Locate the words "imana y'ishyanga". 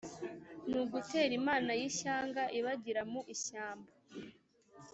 1.41-2.41